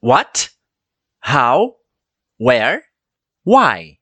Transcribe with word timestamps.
What? 0.00 0.50
How? 1.18 1.74
Where? 2.38 2.84
Why? 3.44 3.98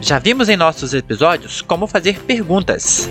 Já 0.00 0.20
vimos 0.20 0.48
em 0.48 0.56
nossos 0.56 0.94
episódios 0.94 1.60
como 1.60 1.88
fazer 1.88 2.20
perguntas. 2.20 3.08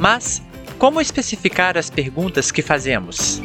Mas 0.00 0.42
como 0.76 1.00
especificar 1.00 1.78
as 1.78 1.88
perguntas 1.88 2.50
que 2.50 2.62
fazemos? 2.62 3.40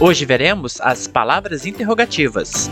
Hoje 0.00 0.24
veremos 0.24 0.80
as 0.80 1.08
palavras 1.08 1.66
interrogativas. 1.66 2.70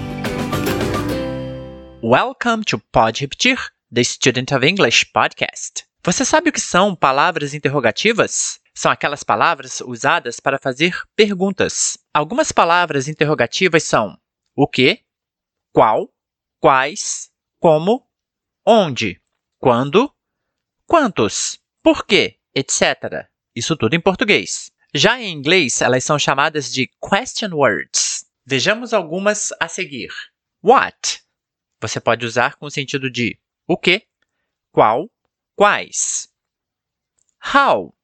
Welcome 2.00 2.62
to 2.66 2.78
Pode 2.92 3.20
Repetir, 3.20 3.58
the 3.92 4.04
Student 4.04 4.52
of 4.52 4.64
English 4.64 5.06
podcast. 5.06 5.84
Você 6.04 6.24
sabe 6.24 6.50
o 6.50 6.52
que 6.52 6.60
são 6.60 6.94
palavras 6.94 7.52
interrogativas? 7.52 8.60
São 8.72 8.92
aquelas 8.92 9.24
palavras 9.24 9.80
usadas 9.80 10.38
para 10.38 10.56
fazer 10.56 11.02
perguntas. 11.16 11.98
Algumas 12.14 12.52
palavras 12.52 13.08
interrogativas 13.08 13.82
são 13.82 14.16
o 14.54 14.68
que, 14.68 15.00
qual, 15.72 16.08
quais, 16.60 17.28
como, 17.58 18.08
onde, 18.64 19.20
quando, 19.58 20.14
quantos, 20.86 21.58
por 21.82 22.06
quê, 22.06 22.38
etc. 22.54 23.26
Isso 23.52 23.76
tudo 23.76 23.96
em 23.96 24.00
português. 24.00 24.70
Já 24.96 25.20
em 25.20 25.30
inglês, 25.30 25.82
elas 25.82 26.04
são 26.04 26.18
chamadas 26.18 26.72
de 26.72 26.90
question 27.06 27.54
words. 27.54 28.24
Vejamos 28.46 28.94
algumas 28.94 29.52
a 29.60 29.68
seguir. 29.68 30.08
What? 30.62 31.22
Você 31.82 32.00
pode 32.00 32.24
usar 32.24 32.56
com 32.56 32.64
o 32.64 32.70
sentido 32.70 33.10
de 33.10 33.38
o 33.66 33.76
que, 33.76 34.06
qual, 34.72 35.10
quais. 35.54 36.28
How? 37.54 37.94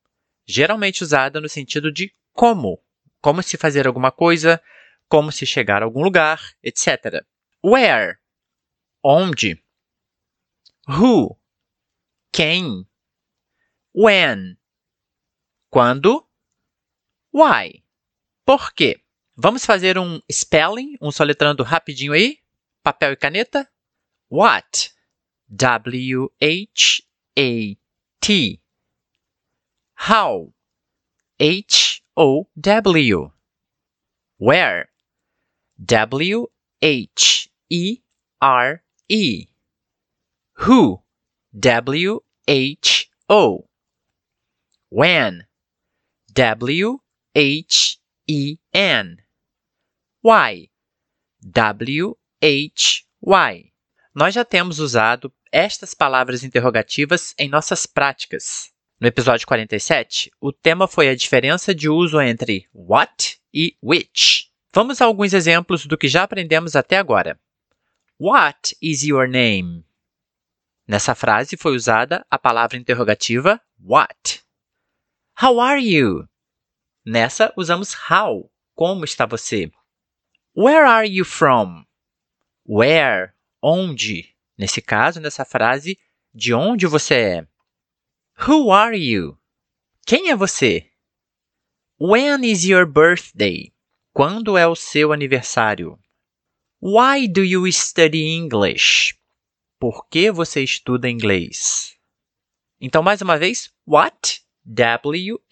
geralmente 0.47 1.03
usada 1.03 1.41
no 1.41 1.49
sentido 1.49 1.91
de 1.91 2.15
como, 2.35 2.79
como 3.23 3.43
se 3.43 3.57
fazer 3.57 3.87
alguma 3.87 4.13
coisa, 4.13 4.63
como 5.09 5.33
se 5.33 5.47
chegar 5.47 5.81
a 5.81 5.87
algum 5.87 6.03
lugar, 6.03 6.43
etc. 6.63 7.25
Where, 7.65 8.19
onde. 9.03 9.65
Who, 10.87 11.39
quem. 12.31 12.87
When, 13.95 14.59
quando. 15.71 16.29
Why, 17.33 17.83
por 18.45 18.75
quê. 18.75 19.01
Vamos 19.35 19.65
fazer 19.65 19.97
um 19.97 20.21
spelling, 20.31 20.97
um 21.01 21.11
soletrando 21.11 21.63
rapidinho 21.63 22.13
aí. 22.13 22.39
Papel 22.83 23.13
e 23.13 23.17
caneta. 23.17 23.67
What, 24.29 24.93
W-H-A-T. 25.49 26.33
How? 29.95 30.53
H 31.41 32.03
O 32.17 32.47
W. 32.57 33.33
Where? 34.39 34.89
W 35.83 36.49
H 36.83 37.51
E 37.71 38.03
R 38.41 38.83
E. 39.09 39.49
Who? 40.67 41.03
W 41.59 42.21
H 42.47 43.11
O. 43.29 43.69
When? 44.91 45.47
W 46.35 47.01
H 47.35 47.99
E 48.29 48.59
N. 48.75 49.17
Why? 50.23 50.71
W 51.43 52.17
H 52.43 53.05
Y. 53.23 53.73
Nós 54.15 54.35
já 54.35 54.45
temos 54.45 54.79
usado 54.79 55.33
estas 55.51 55.95
palavras 55.95 56.45
interrogativas 56.45 57.35
em 57.39 57.49
nossas 57.49 57.87
práticas. 57.87 58.71
No 59.01 59.09
episódio 59.09 59.47
47, 59.47 60.31
o 60.39 60.53
tema 60.53 60.87
foi 60.87 61.09
a 61.09 61.17
diferença 61.17 61.75
de 61.75 61.89
uso 61.89 62.21
entre 62.21 62.69
what 62.73 63.39
e 63.53 63.77
which. 63.83 64.51
Vamos 64.71 65.01
a 65.01 65.07
alguns 65.07 65.33
exemplos 65.33 65.87
do 65.87 65.97
que 65.97 66.09
já 66.09 66.25
aprendemos 66.25 66.77
até 66.77 66.99
agora. 66.99 67.41
What 68.21 68.77
is 68.81 69.03
your 69.03 69.27
name? 69.27 69.85
Nessa 70.87 71.15
frase 71.15 71.57
foi 71.57 71.75
usada 71.75 72.27
a 72.31 72.39
palavra 72.39 72.77
interrogativa 72.77 73.59
what. 73.81 74.43
How 75.43 75.59
are 75.59 75.83
you? 75.83 76.29
Nessa 77.05 77.53
usamos 77.57 77.95
how. 78.09 78.49
Como 78.75 79.05
está 79.05 79.27
você? 79.27 79.71
Where 80.55 80.87
are 80.87 81.09
you 81.09 81.25
from? 81.25 81.85
Where? 82.65 83.33
Onde? 83.61 84.37
Nesse 84.57 84.81
caso, 84.81 85.21
nessa 85.21 85.45
frase, 85.45 85.99
de 86.33 86.55
onde 86.55 86.87
você 86.87 87.15
é? 87.15 87.49
Who 88.47 88.71
are 88.71 88.97
you? 88.97 89.37
Quem 90.07 90.31
é 90.31 90.37
você? 90.37 90.91
When 92.01 92.49
is 92.49 92.65
your 92.65 92.87
birthday? 92.87 93.73
Quando 94.13 94.57
é 94.57 94.67
o 94.67 94.77
seu 94.77 95.13
aniversário? 95.13 95.99
Why 96.81 97.27
do 97.27 97.43
you 97.43 97.71
study 97.73 98.37
English? 98.37 99.19
Por 99.79 100.07
que 100.09 100.31
você 100.31 100.63
estuda 100.63 101.11
inglês? 101.11 101.97
Então, 102.81 103.03
mais 103.03 103.21
uma 103.21 103.37
vez, 103.37 103.73
what? 103.87 104.43
W-H-A-T 104.65 105.43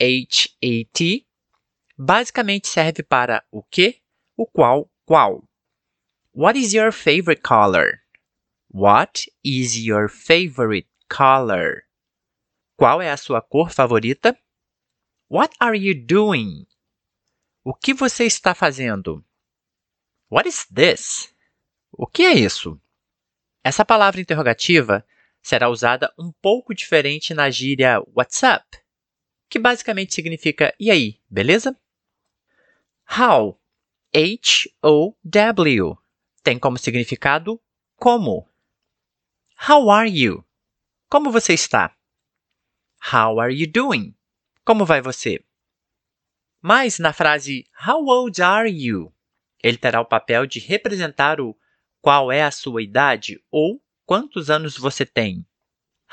basicamente 2.00 2.66
serve 2.66 3.02
para 3.02 3.44
o 3.52 3.62
que, 3.62 4.00
o 4.34 4.46
qual, 4.46 4.90
qual. 5.04 5.44
What 6.32 6.58
is 6.58 6.72
your 6.72 6.92
favorite 6.92 7.42
color? 7.42 8.00
What 8.72 9.26
is 9.44 9.76
your 9.76 10.08
favorite 10.08 10.88
color? 11.10 11.82
Qual 12.78 13.02
é 13.02 13.10
a 13.10 13.18
sua 13.18 13.42
cor 13.42 13.70
favorita? 13.70 14.34
What 15.28 15.54
are 15.60 15.76
you 15.76 15.94
doing? 15.94 16.66
O 17.62 17.74
que 17.74 17.92
você 17.92 18.24
está 18.24 18.54
fazendo? 18.54 19.22
What 20.30 20.48
is 20.48 20.64
this? 20.74 21.34
O 21.92 22.06
que 22.06 22.22
é 22.22 22.32
isso? 22.32 22.80
Essa 23.62 23.84
palavra 23.84 24.22
interrogativa 24.22 25.06
será 25.42 25.68
usada 25.68 26.10
um 26.18 26.32
pouco 26.40 26.74
diferente 26.74 27.34
na 27.34 27.50
gíria 27.50 28.00
What's 28.16 28.42
up? 28.42 28.64
Que 29.50 29.58
basicamente 29.58 30.14
significa 30.14 30.74
e 30.80 30.90
aí, 30.90 31.20
beleza? 31.28 31.76
How? 33.12 33.58
H-O-W. 34.14 35.98
Tem 36.44 36.60
como 36.60 36.78
significado 36.78 37.60
como. 37.96 38.48
How 39.68 39.90
are 39.90 40.08
you? 40.08 40.44
Como 41.08 41.32
você 41.32 41.54
está? 41.54 41.92
How 43.12 43.40
are 43.40 43.52
you 43.52 43.66
doing? 43.66 44.14
Como 44.64 44.86
vai 44.86 45.02
você? 45.02 45.44
Mas 46.62 47.00
na 47.00 47.12
frase 47.12 47.66
How 47.84 48.06
old 48.06 48.40
are 48.40 48.70
you? 48.70 49.12
Ele 49.60 49.76
terá 49.76 50.00
o 50.00 50.06
papel 50.06 50.46
de 50.46 50.60
representar 50.60 51.40
o 51.40 51.58
qual 52.00 52.30
é 52.30 52.44
a 52.44 52.52
sua 52.52 52.80
idade 52.80 53.44
ou 53.50 53.82
quantos 54.06 54.48
anos 54.50 54.78
você 54.78 55.04
tem. 55.04 55.44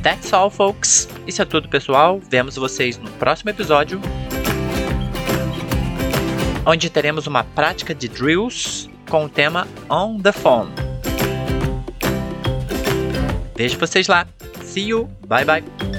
That's 0.02 0.32
all, 0.32 0.50
folks. 0.50 1.08
Isso 1.26 1.42
é 1.42 1.44
tudo, 1.44 1.68
pessoal. 1.68 2.20
Vemos 2.30 2.56
vocês 2.56 2.96
no 2.98 3.10
próximo 3.12 3.50
episódio, 3.50 4.00
onde 6.64 6.88
teremos 6.88 7.26
uma 7.26 7.44
prática 7.44 7.94
de 7.94 8.08
drills 8.08 8.88
com 9.10 9.24
o 9.24 9.28
tema 9.28 9.66
On 9.90 10.18
the 10.20 10.32
Phone. 10.32 10.70
Vejo 13.56 13.78
vocês 13.78 14.06
lá. 14.06 14.26
See 14.62 14.88
you. 14.88 15.10
Bye 15.26 15.44
bye. 15.44 15.97